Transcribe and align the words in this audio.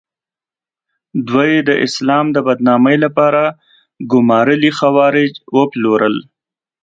دوی 1.27 1.51
د 1.67 1.69
اسلام 1.85 2.25
د 2.35 2.37
بدنامۍ 2.47 2.97
لپاره 3.05 3.43
ګومارلي 4.11 4.71
خوارج 4.79 5.31
وپلورل. 5.57 6.15